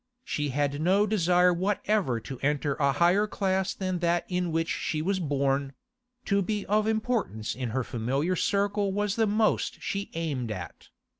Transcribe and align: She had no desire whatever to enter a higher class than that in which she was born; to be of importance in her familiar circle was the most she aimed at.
She 0.23 0.49
had 0.49 0.81
no 0.81 1.05
desire 1.05 1.53
whatever 1.53 2.19
to 2.21 2.39
enter 2.39 2.73
a 2.73 2.93
higher 2.93 3.27
class 3.27 3.71
than 3.75 3.99
that 3.99 4.25
in 4.27 4.51
which 4.51 4.67
she 4.69 4.99
was 4.99 5.19
born; 5.19 5.73
to 6.25 6.41
be 6.41 6.65
of 6.65 6.87
importance 6.87 7.53
in 7.53 7.69
her 7.69 7.83
familiar 7.83 8.35
circle 8.35 8.91
was 8.91 9.15
the 9.15 9.27
most 9.27 9.79
she 9.79 10.09
aimed 10.15 10.49
at. 10.51 10.89